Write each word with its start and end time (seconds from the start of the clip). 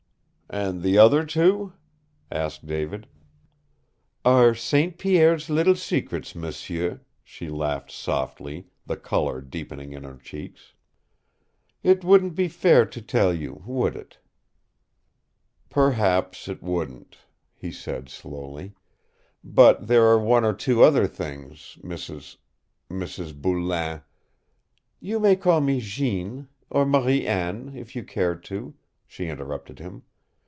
"And 0.53 0.81
the 0.83 0.97
other 0.97 1.25
two?" 1.25 1.71
asked 2.29 2.65
David. 2.67 3.07
"Are 4.25 4.53
St. 4.53 4.97
Pierre's 4.97 5.49
little 5.49 5.77
secrets, 5.77 6.35
m'sieu," 6.35 6.99
she 7.23 7.47
laughed 7.47 7.89
softly, 7.89 8.67
the 8.85 8.97
color 8.97 9.39
deepening 9.39 9.93
in 9.93 10.03
her 10.03 10.17
cheeks. 10.17 10.73
"It 11.83 12.03
wouldn't 12.03 12.35
be 12.35 12.49
fair 12.49 12.85
to 12.85 13.01
tell 13.01 13.33
you, 13.33 13.63
would 13.65 13.95
it?" 13.95 14.19
"Perhaps 15.69 16.49
it 16.49 16.61
wouldn't," 16.61 17.19
he 17.55 17.71
said 17.71 18.09
slowly. 18.09 18.73
"But 19.45 19.87
there 19.87 20.03
are 20.07 20.19
one 20.19 20.43
or 20.43 20.53
two 20.53 20.83
other 20.83 21.07
things, 21.07 21.77
Mrs. 21.81 22.35
Mrs. 22.89 23.33
Boulain" 23.41 24.01
"You 24.99 25.17
may 25.17 25.37
call 25.37 25.61
me 25.61 25.79
Jeanne, 25.79 26.49
or 26.69 26.85
Marie 26.85 27.25
Anne, 27.25 27.71
if 27.73 27.95
you 27.95 28.03
care 28.03 28.35
to," 28.35 28.73
she 29.07 29.27
interrupted 29.27 29.79
him. 29.79 30.03